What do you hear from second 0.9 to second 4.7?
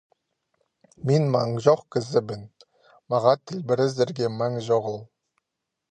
Мин маң чох кізібін, мағаа тілбірізерге маң